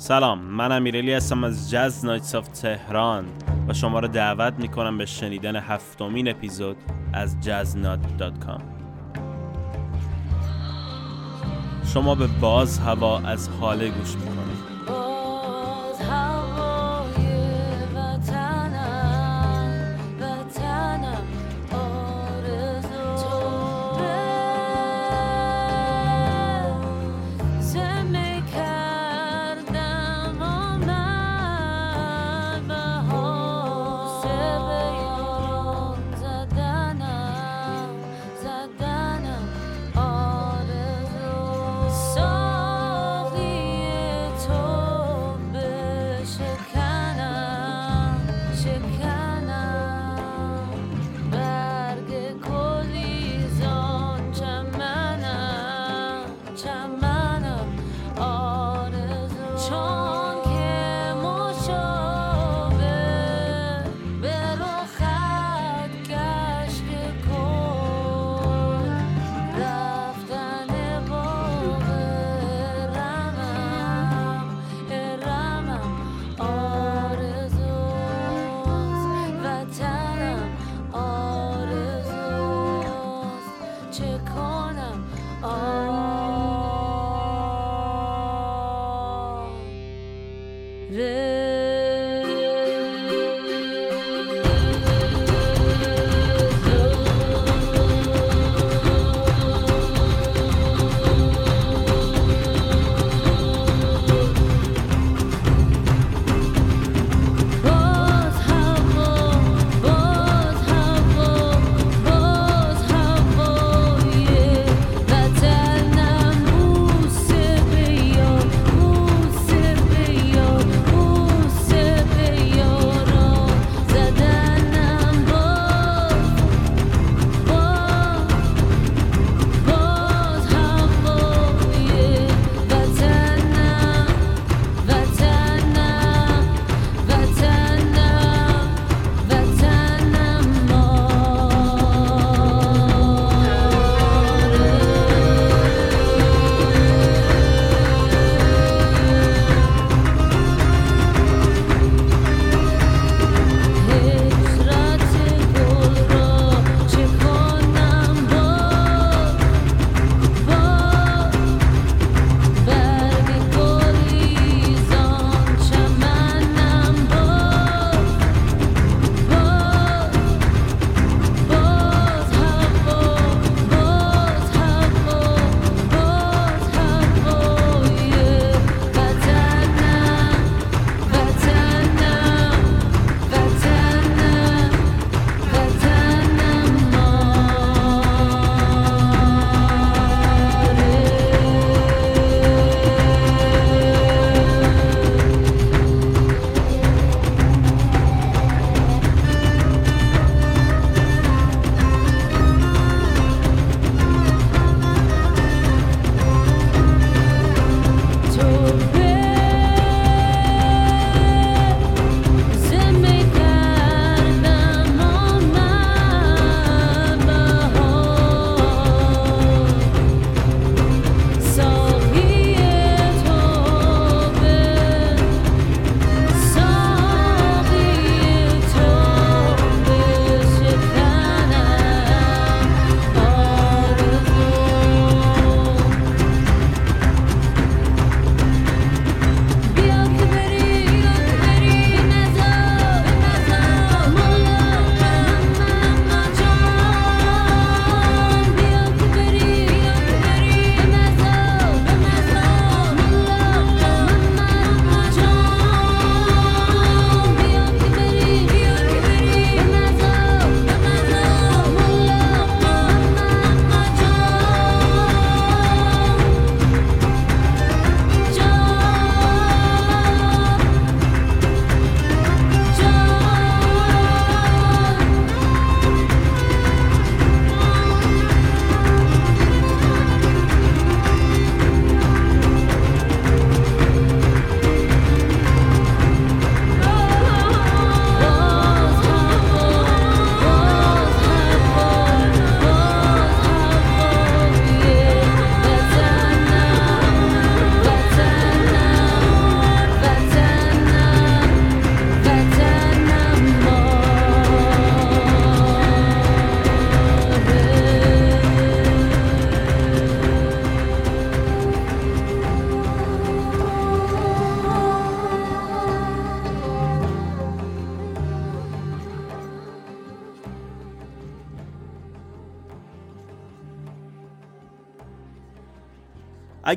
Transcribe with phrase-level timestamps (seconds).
[0.00, 3.24] سلام من امیرعلی هستم از جز نایتس آف تهران
[3.68, 6.76] و شما رو دعوت می‌کنم به شنیدن هفتمین اپیزود
[7.12, 8.62] از جزنات.com
[11.94, 14.39] شما به باز هوا از حاله گوش می‌کنید.
[90.90, 91.29] باز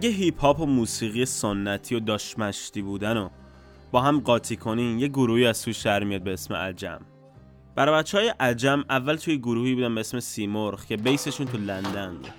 [0.04, 3.30] اگه هیپ هاپ و موسیقی سنتی و داشمشتی بودن و
[3.92, 7.00] با هم قاطی کنین یه گروهی از توش در میاد به اسم عجم.
[7.76, 12.14] برای بچه های عجم اول توی گروهی بودن به اسم سیمرغ که بیسشون تو لندن.
[12.14, 12.34] بود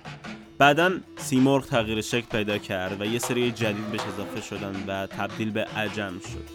[0.57, 5.51] بعدا سیمرغ تغییر شکل پیدا کرد و یه سری جدید بهش اضافه شدن و تبدیل
[5.51, 6.49] به عجم شد.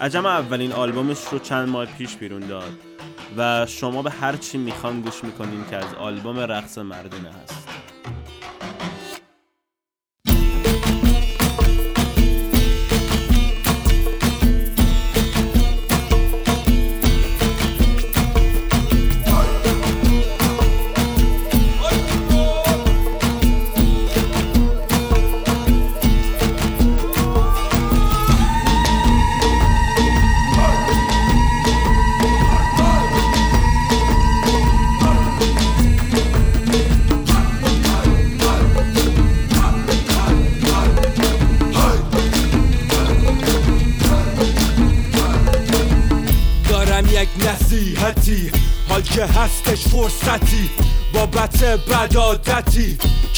[0.00, 2.72] عجم اولین آلبومش رو چند ماه پیش بیرون داد
[3.36, 7.65] و شما به هر چی می‌خوان گوش می‌کنین که از آلبوم رقص مردونه هست.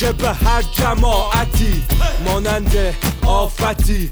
[0.09, 1.85] که به هر جماعتی
[2.25, 2.95] مانند
[3.27, 4.11] آفتی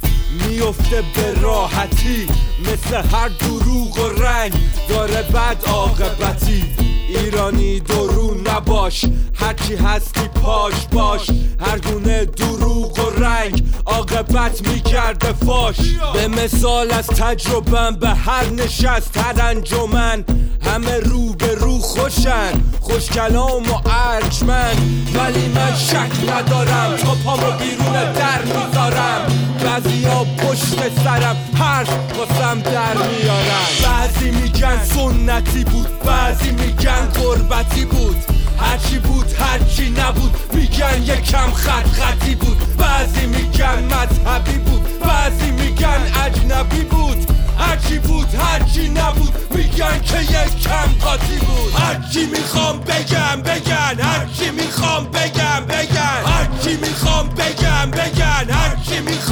[0.49, 2.27] میفته به راحتی
[2.61, 4.53] مثل هر دروغ و رنگ
[4.89, 6.65] داره بد عاقبتی.
[7.09, 9.05] ایرانی درو نباش.
[9.35, 11.31] هرچی هستی پاش باش.
[11.61, 15.77] هر گونه دروغ و رنگ عاقبت می‌کرده فاش.
[16.15, 20.25] به مثال از تجربم به هر نشست هر انجمن
[20.61, 22.53] همه رو به رو خوشن.
[22.81, 29.27] خوش کلام و ارجمند ولی من شک ندارم تا پامو بیرون در می‌ذارم.
[29.65, 31.89] بعضی ها پشت سرم حرف
[32.37, 38.17] واسم در میارم بعضی میگن سنتی بود بعضی میگن قربتی بود.
[38.59, 42.77] هرچی بود هرچی نبود میگن یکم خط خطی بود.
[42.77, 47.33] بعضی میگن مذهبی بود بعضی میگن اجنبی بود.
[47.59, 51.73] هرچی بود هرچی نبود میگن که یک کم قاطی بود.
[51.75, 54.01] هرچی می‌خوام بگم بگن.
[54.01, 56.23] هرچی می‌خوام بگم بگن.
[56.27, 58.51] هرچی می‌خوام بگم بگن.
[58.51, 59.26] هرچی می‌خوام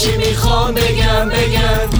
[0.00, 1.99] هرچی می‌خوام بگم بگم.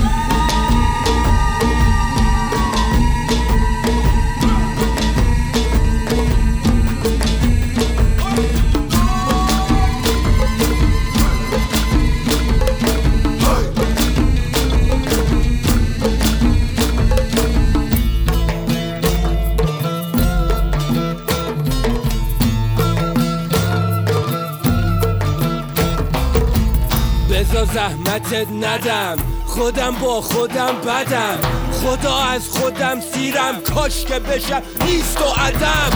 [28.31, 29.17] زحمتت ندم.
[29.47, 31.39] خودم با خودم بدم.
[31.73, 33.61] خدا از خودم سیرم.
[33.75, 35.91] کاش که بشم نیست و عدم.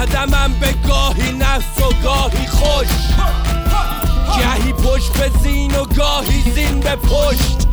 [0.00, 2.88] قدمم به گاهی نفس و گاهی خوش.
[4.38, 7.66] گهی پشت به زین و گاهی زین به پشت.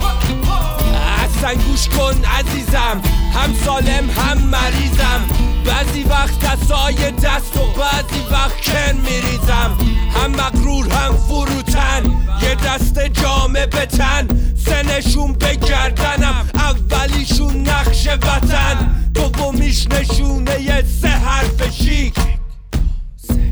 [1.24, 3.02] اصلا گوش کن عزیزم.
[3.34, 5.47] هم سالم هم مریضم.
[5.68, 9.78] بعضی وقت دستای دست و بعضی وقت کن میریزم.
[10.14, 12.04] هم مغرور هم فروتن.
[12.42, 14.28] یه دست جامه به تن.
[14.66, 16.50] سنشون به گردنم.
[16.56, 18.96] اولیشون نقش وطن.
[19.14, 22.14] دومیش نشونه یه سه حرف شیک.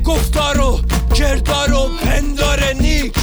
[0.04, 0.80] گفتار و
[1.14, 3.14] کردار و پندار نیک.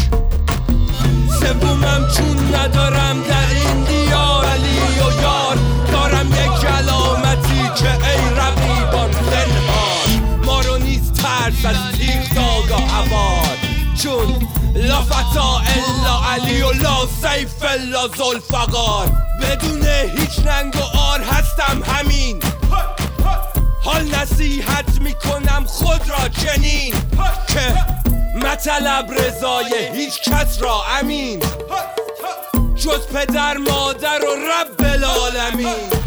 [1.39, 5.42] سومم چون ندارم در این دیار علی و یار
[11.63, 12.33] ترس از تیغ
[14.03, 19.85] چون لا فتا الا علی و لا سیف الا زلفقار بدون
[20.17, 22.39] هیچ ننگ و آر هستم همین.
[23.83, 26.93] حال نصیحت می‌کنم خود را چنین
[27.47, 27.75] که
[28.47, 31.39] مطلب رضای هیچ کس را امین.
[32.75, 36.02] جز پدر مادر و رب العالمین.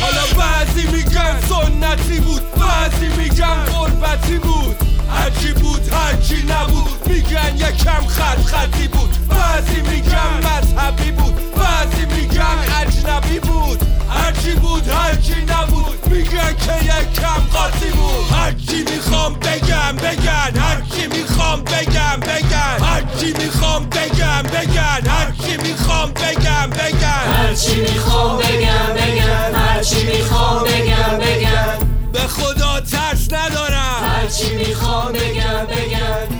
[0.00, 7.08] حالا بعضی میگن سنتی بود بعضی میگن قربتی بود هرچی بود هرچی نبود.
[7.08, 9.28] میگن یکم خط خطی بود.
[9.28, 11.34] بعضی میگن مذهبی بود.
[11.56, 13.82] بعضی میگن اجنبی بود.
[14.10, 16.08] هرچی بود هرچی نبود.
[16.10, 18.32] میگن که یکم قاطی بود.
[18.32, 20.60] هرچی می‌خوام بگم بگن.
[20.60, 22.84] هرچی می‌خوام بگم بگن.
[22.84, 25.06] هرچی می‌خوام بگم بگن.
[25.06, 27.32] هرچی می‌خوام بگم بگن.
[27.36, 34.02] هرچی می‌خوام بگم بگم هرچی می‌خوام بگم بگم به خدا ترس ندارم.
[34.02, 36.38] هرچی می‌خوام بگم بگم.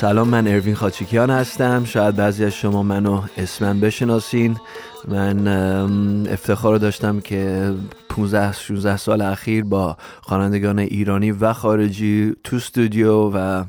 [0.00, 1.84] سلام من اروین خاچیکیان هستم.
[1.84, 4.60] شاید بعضی از شما منو اسمم بشناسین.
[5.08, 5.48] من
[6.26, 7.72] افتخار داشتم که
[8.08, 13.64] 15 16 سال اخیر با خوانندگان ایرانی و خارجی تو استودیو و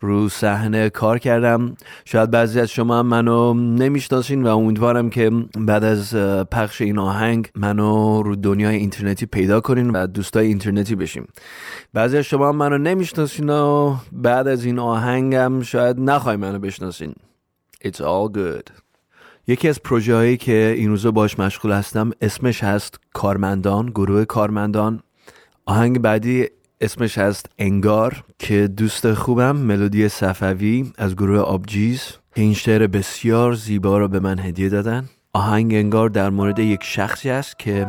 [0.00, 1.74] رو صحنه کار کردم.
[2.04, 6.14] شاید بعضی از شما هم منو نمی‌شناسین و امیدوارم که بعد از
[6.52, 11.26] پخش این آهنگ منو رو دنیای اینترنتی پیدا کنین و دوستای اینترنتی بشیم.
[11.92, 17.14] بعضی از شما هم منو نمی‌شناسین و بعد از این آهنگم شاید نخوای منو بشناسین.
[17.84, 18.81] It's all good.
[19.52, 25.00] یکی از پروژه هایی که این روزا باش مشغول هستم اسمش هست کارمندان گروه کارمندان.
[25.66, 26.46] آهنگ بعدی
[26.80, 32.02] اسمش هست انگار که دوست خوبم ملودی صفوی از گروه آبجیز.
[32.34, 35.08] که این شعر بسیار زیبا رو به من هدیه دادن.
[35.34, 37.86] آهنگ انگار در مورد یک شخصی است که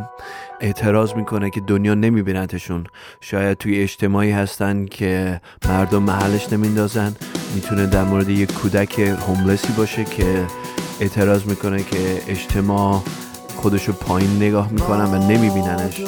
[0.61, 2.83] اعتراض می‌کنه که دنیا نمیبینتشون
[3.21, 7.15] شاید توی اجتماعی هستن که مردم محلش نمیندازن.
[7.55, 10.45] می‌تونه در مورد یک کودک هوملسی باشه که
[10.99, 13.01] اعتراض می‌کنه که اجتماع
[13.55, 16.01] خودشو پایین نگاه می‌کنن و نمیبیننش.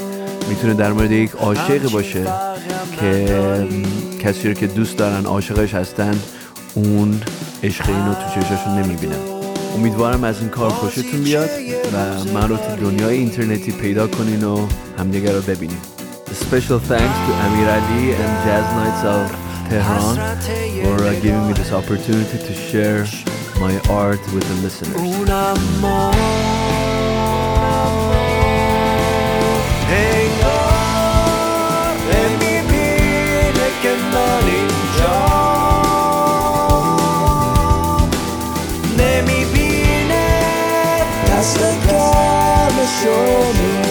[0.50, 2.28] می‌تونه در مورد یک عاشق باشه
[3.00, 3.68] که
[4.22, 6.20] کسی رو که دوست دارن عاشقش هستن
[6.74, 7.22] اون
[7.64, 9.35] عشق اینو تو چشاشون نمی‌بینن
[9.76, 11.50] امیدوارم از این کار خوشتون بیاد
[11.94, 14.68] و من رو تو دنیای اینترنتی پیدا کنین و
[14.98, 15.78] همدیگه رو ببینین
[16.28, 19.26] Special thanks to Amir Ali and Jazz Nights of
[19.70, 20.16] Tehran
[20.84, 23.02] for uh, giving me this opportunity to share
[23.64, 25.00] my art with the listeners.
[43.06, 43.85] گرمشو می‌خوام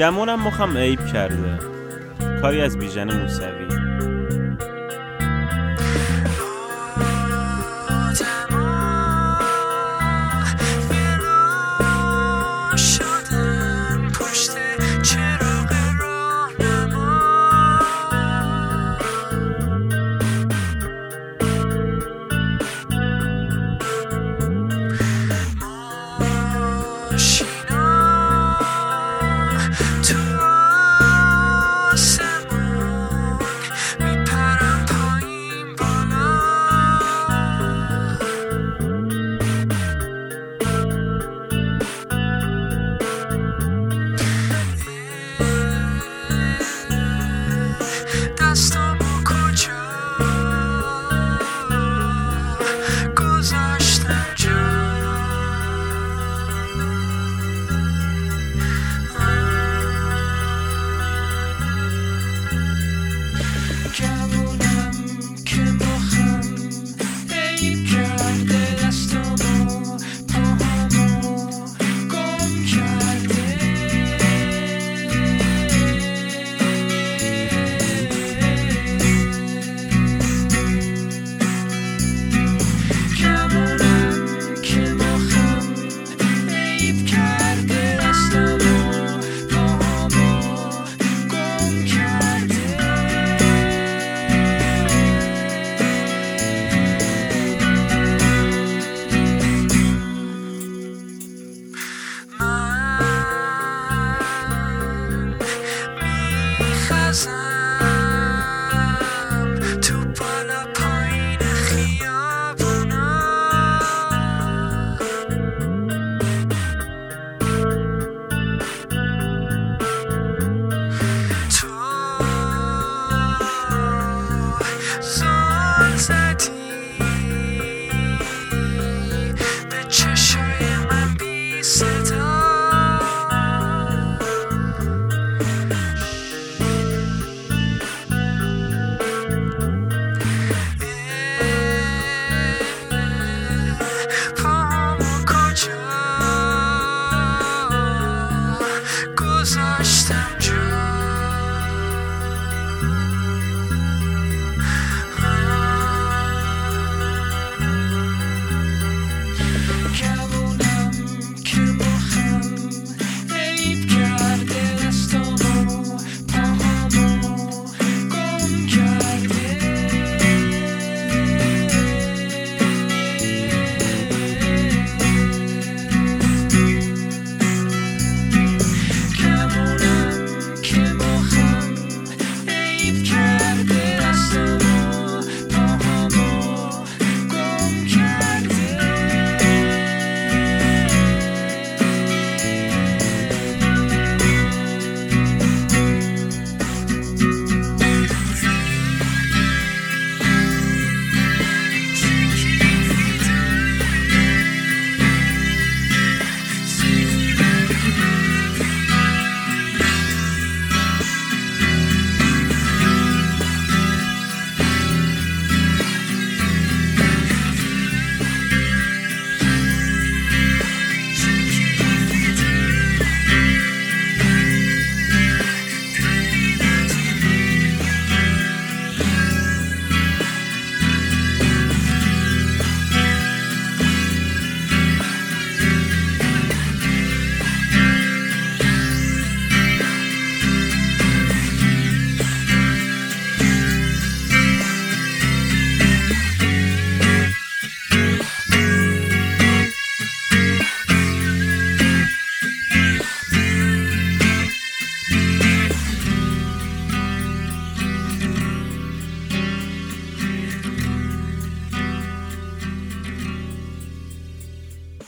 [0.00, 1.58] گمونم مخم عیب کرده.
[2.42, 3.79] کاری از بیژن موسوی.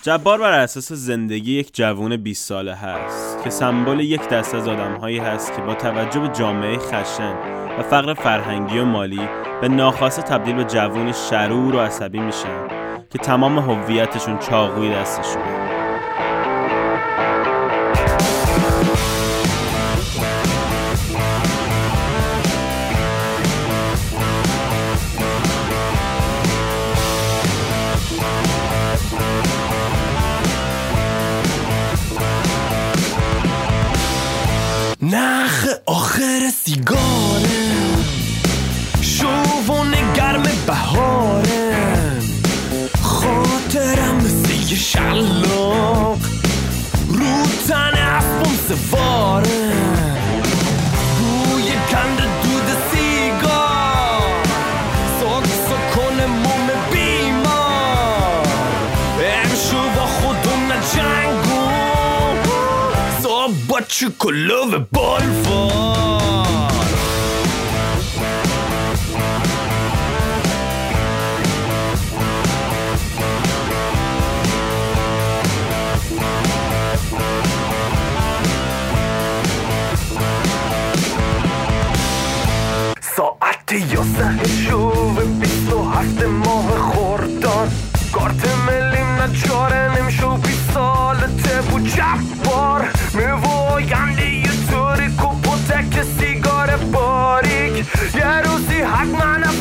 [0.05, 5.19] جبار بر اساس زندگی یک جوون 20 ساله هست که سمبل یک دست از آدمهایی
[5.19, 7.35] هست که با توجه به جامعه خشن
[7.79, 9.29] و فقر فرهنگی و مالی
[9.61, 12.69] به ناخواسته تبدیل به جوونی شرور و عصبی میشن
[13.11, 15.62] که تمام هویتشون چاقوی دستشونه.
[36.83, 38.05] سیگارم
[39.01, 42.23] شوونه گرم بهارم
[43.03, 46.18] خاطرم مثل یه شلاق.
[47.09, 50.16] رو تن اسبم سوارم
[51.18, 54.42] بوی گند دود سیگار.
[55.21, 58.47] ساکسو کنه موم بیمار.
[59.18, 61.68] امشو با خودم نه جنگو.
[63.23, 66.12] سا با چکلو بالفار
[83.79, 87.69] یازده شوه بیست و هفت ماه خوردان
[88.13, 98.41] کارت ملیم نچاره نمیشو بی سالته بود جبار میواینده یه طوری کپوتک سیگار باریک یه
[98.45, 99.52] روزی حتما نفهمم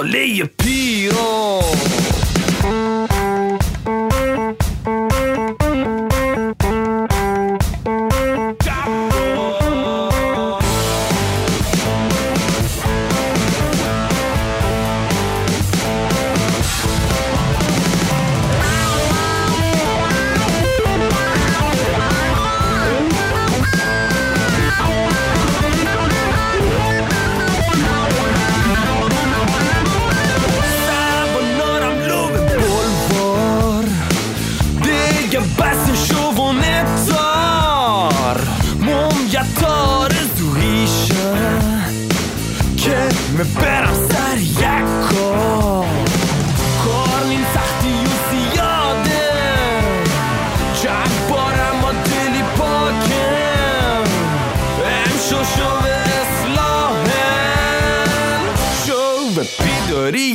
[0.00, 0.48] alheio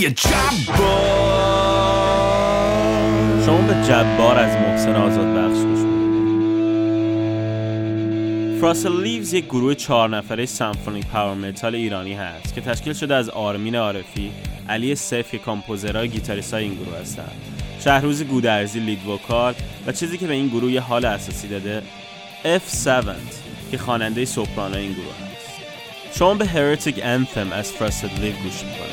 [0.04, 1.04] بیداری جبار.
[3.46, 5.80] شما به جبار از محسن آزاد بخش گوش.
[8.62, 13.30] فراسل لیوز یک گروه چهار نفره سمفونیک پاور متال ایرانی هست که تشکیل شده از
[13.30, 14.32] آرمین عارفی،
[14.70, 17.32] علی سیف که کامپوزرهای گیتاریست این گروه هستند
[17.80, 19.54] شهروز گودرزی لید وکال
[19.88, 21.82] و چیزی که به این گروه یه حال اساسی داده
[22.44, 22.88] F7
[23.72, 26.18] که خواننده سوپرانو این گروه هست.
[26.20, 28.93] شما به هرتیک انثم از فراسل لیو گوش می‌کنید.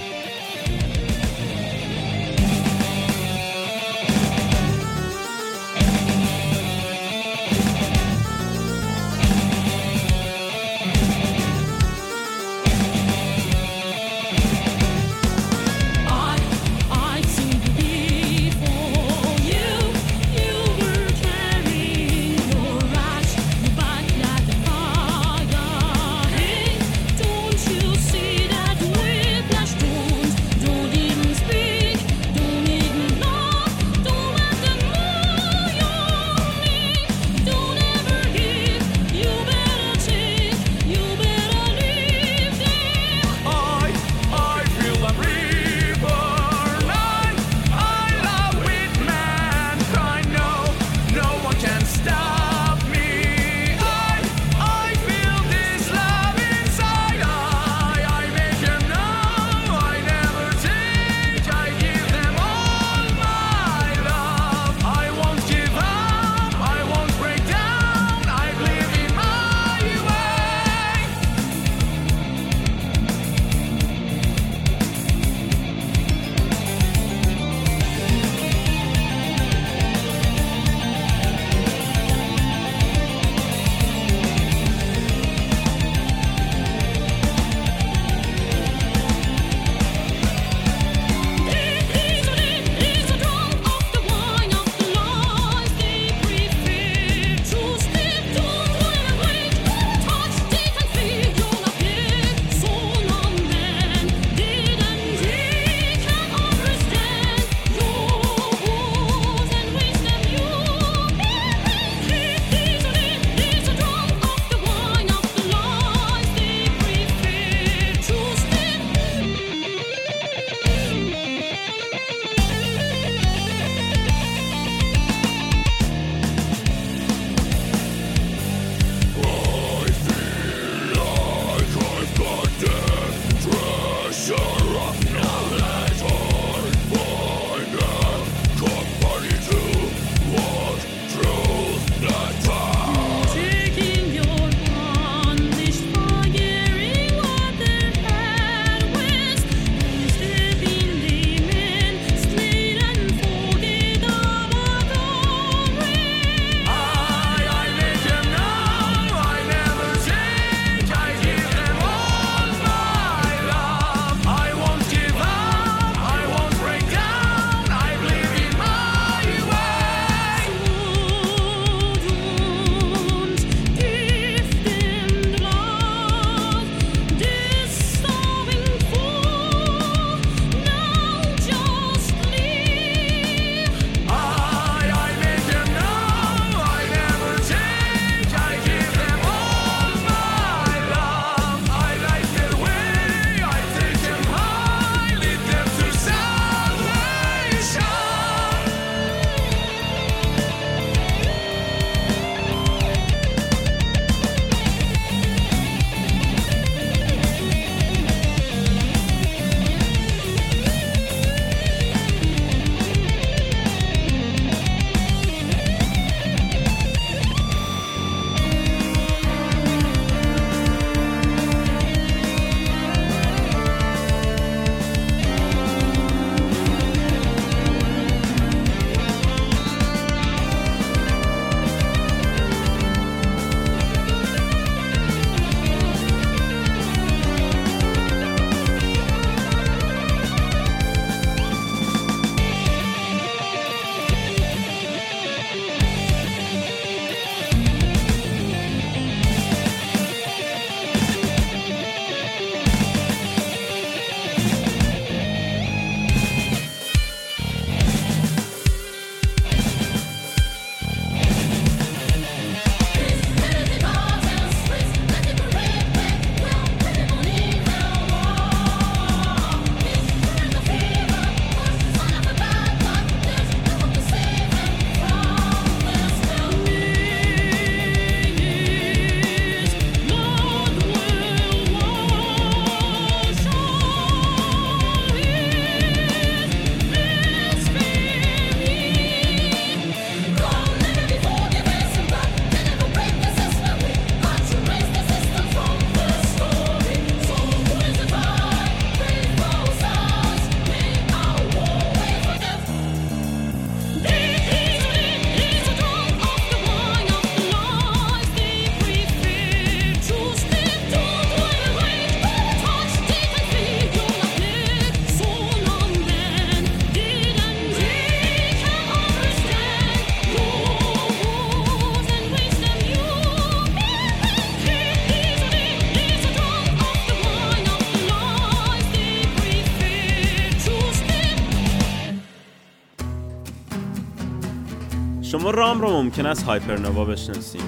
[335.50, 337.62] رام رو ممکن است هایپرنوا بشناسیم.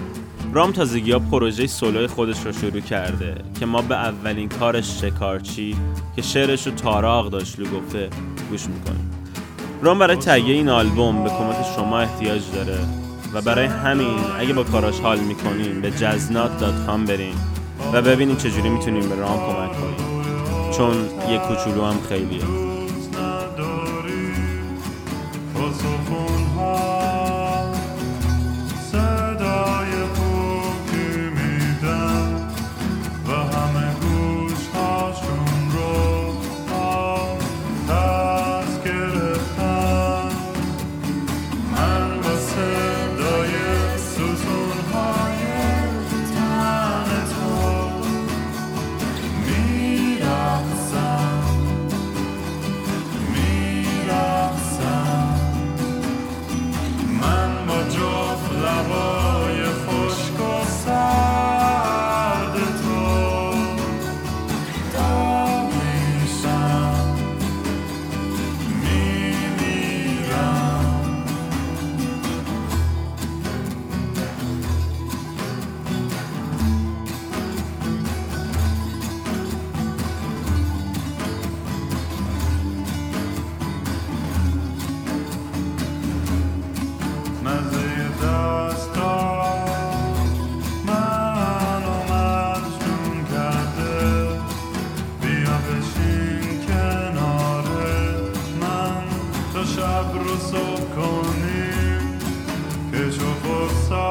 [0.53, 5.77] رام تازگی ها پروژه سولو خودش رو شروع کرده که ما به اولین کارش شکارچی
[6.17, 8.09] که شعرش رو تاراق داشلو گفته
[8.51, 9.11] گوش می‌کنیم.
[9.83, 12.79] رام برای تهیه این آلبوم به کمک شما احتیاج داره
[13.35, 17.35] و برای همین اگه با کاراش حال می‌کنیم به جزنات دات کام بریم
[17.93, 20.13] و ببینیم چجوری می‌تونیم به رام کمک کنیم.
[20.77, 20.95] چون
[21.31, 22.72] یه کوچولو هم خیلیه.
[103.45, 104.02] of silence.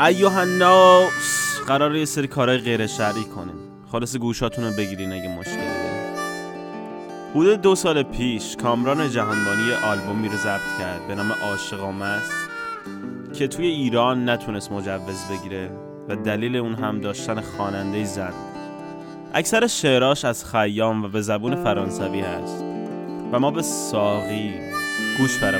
[0.00, 1.60] ایوه الناس.
[1.66, 3.54] قراره یه سری کارهای غیر شرعی کنیم.
[3.92, 6.18] خالص گوشاتون رو بگیرین اگه مشکلی دارید
[7.34, 12.32] حدود دو سال پیش کامران جهانبانی آلبومی رو ضبط کرد به نام عاشقام است
[13.34, 15.70] که توی ایران نتونست مجوز بگیره
[16.08, 18.32] و دلیل اون هم داشتن خواننده زن.
[19.34, 22.64] اکثر شعراش از خیام و به زبون فرانسوی هست
[23.32, 24.54] و ما به ساقی
[25.18, 25.58] گوش فرا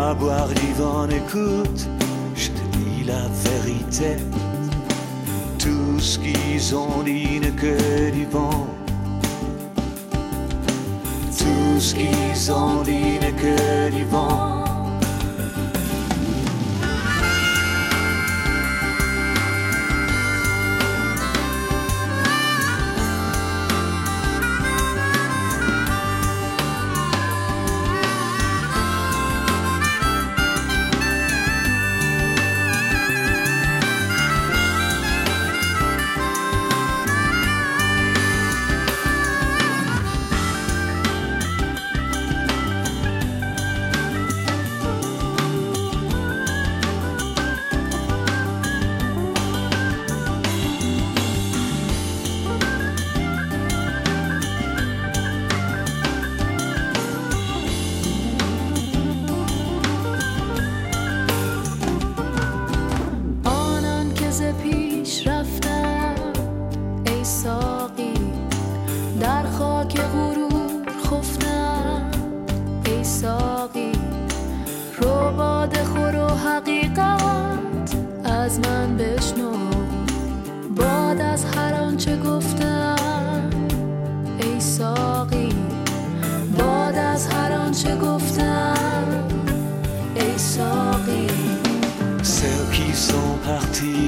[0.00, 1.88] Va boire du vent, écoute,
[2.36, 4.14] je te dis la vérité.
[5.58, 8.68] Tout ce qu'ils ont dit n'est que du vent.
[11.36, 14.67] Tout ce qu'ils ont dit n'est que du vent.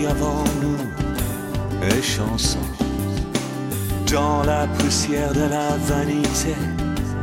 [0.08, 0.78] Avant nous,
[1.82, 2.58] les chansons.
[4.10, 6.54] Dans la poussière de la vanité,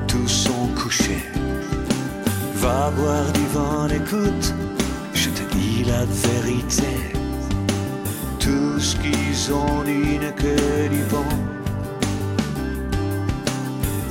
[0.07, 1.25] tous sont couchés.
[2.55, 4.53] Va boire du vent, écoute,
[5.13, 6.93] je te dis la vérité.
[8.39, 11.35] Tout ce qu'ils ont dit n'est que du vent.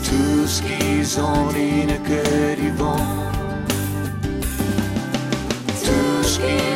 [0.05, 3.36] Tout ce qu'ils ont dit n'est que du vent.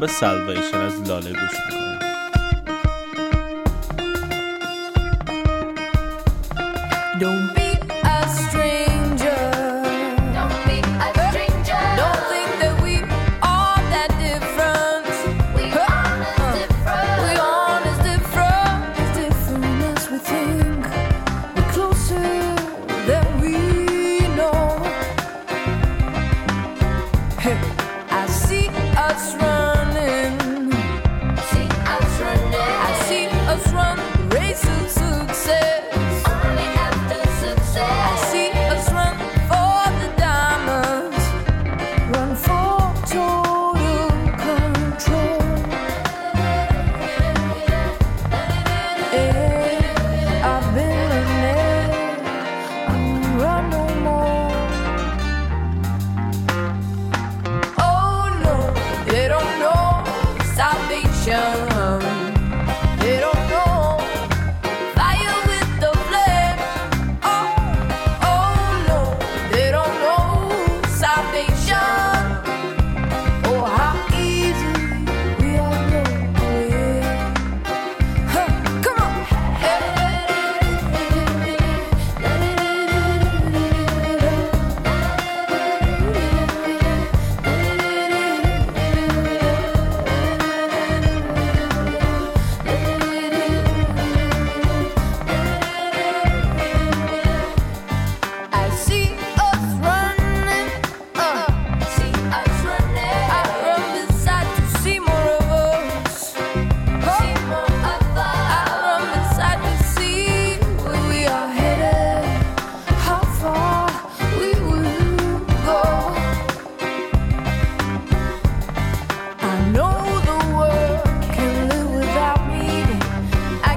[0.00, 1.81] به سلویشن از لاله گوش می‌کنید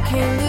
[0.05, 0.44] can't.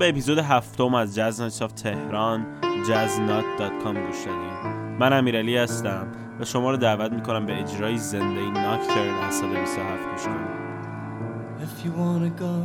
[0.00, 6.06] به اپیزود هفتم از جاز نایتس تهران jazznut.com گوش دادین من امیرعلی هستم
[6.40, 10.60] و شما رو دعوت می‌کنم به اجرای زنده ناکترن از سال 27 گوش کنید
[11.62, 12.56] If you wanna go,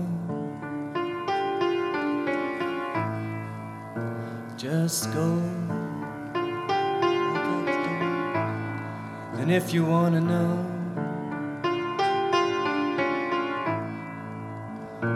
[4.57, 5.29] just go.
[9.41, 10.51] And if you wanna know,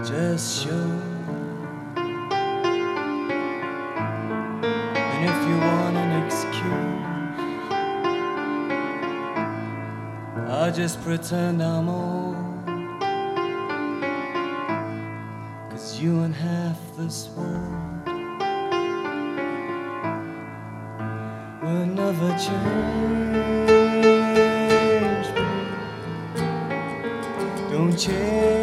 [0.10, 1.19] just show.
[5.32, 7.06] If you want an excuse,
[10.50, 12.36] I just pretend I'm old.
[15.70, 18.06] Cause you and half this world
[21.62, 23.68] will never change.
[27.72, 28.59] Don't change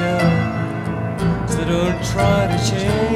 [0.00, 0.18] show.
[1.52, 3.09] So don't try to change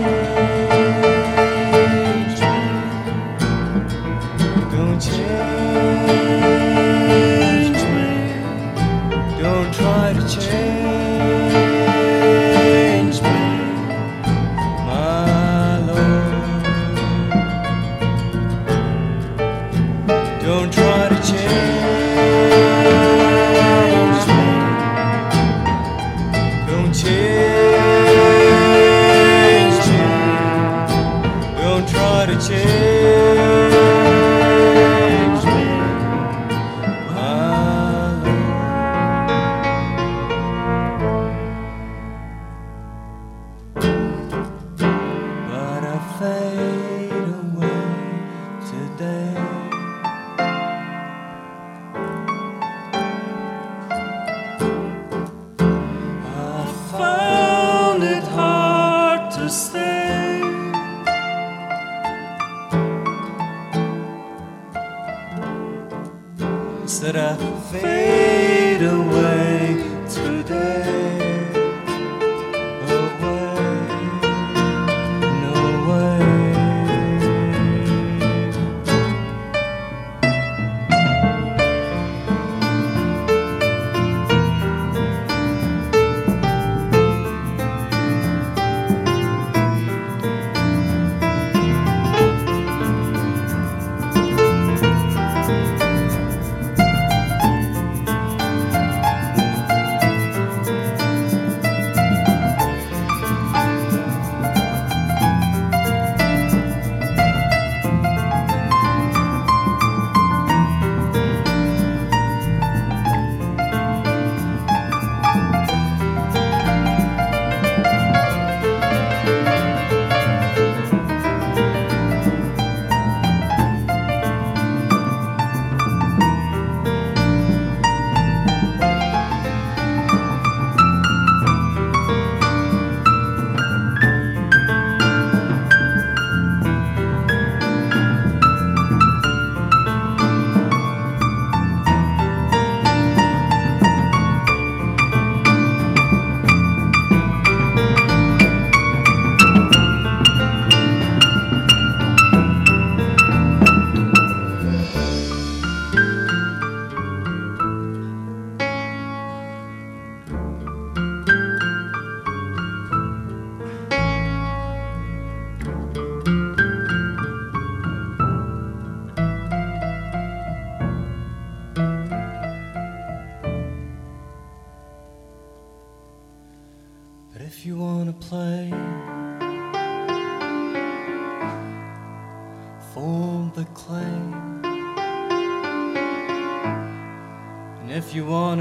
[67.17, 67.37] a
[67.71, 68.14] face.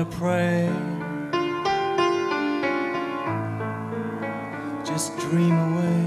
[0.03, 0.69] to pray.
[4.83, 6.03] Just dream away.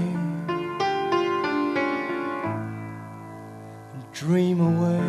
[4.13, 5.07] Dream away.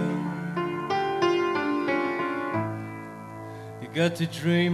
[3.83, 4.68] You got to dream.